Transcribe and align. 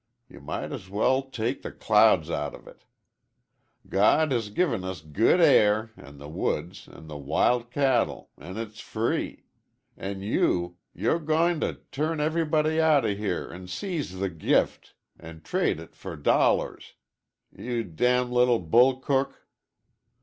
Ye 0.27 0.39
might 0.39 0.71
as 0.71 0.89
well 0.89 1.21
take 1.21 1.61
the 1.61 1.71
clouds 1.71 2.31
out 2.31 2.55
of 2.55 2.67
it. 2.67 2.85
God 3.87 4.31
has 4.31 4.49
gi'n 4.49 4.83
us 4.83 4.99
g 5.01 5.09
good 5.11 5.39
air 5.39 5.91
an' 5.95 6.17
the 6.17 6.27
woods 6.27 6.87
an' 6.87 7.05
the 7.05 7.13
w 7.19 7.23
wild 7.29 7.69
cattle, 7.69 8.31
an' 8.35 8.57
it's 8.57 8.79
free 8.79 9.43
an' 9.95 10.21
you 10.23 10.77
you're 10.95 11.19
g 11.19 11.25
goin 11.27 11.59
't' 11.61 11.91
turn 11.91 12.19
ev'rybody 12.19 12.81
out 12.81 13.05
o' 13.05 13.13
here 13.13 13.47
an' 13.53 13.67
seize 13.67 14.17
the 14.17 14.29
g 14.29 14.47
gift 14.47 14.95
an' 15.19 15.41
trade 15.41 15.79
it 15.79 15.93
fer 15.95 16.15
d 16.15 16.23
dollars 16.23 16.93
you 17.55 17.83
d 17.83 18.21
little 18.21 18.57
bullcook!" 18.59 19.45